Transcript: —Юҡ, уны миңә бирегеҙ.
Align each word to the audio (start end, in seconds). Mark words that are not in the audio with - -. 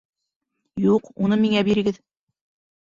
—Юҡ, 0.85 1.11
уны 1.27 1.41
миңә 1.45 1.65
бирегеҙ. 1.71 2.05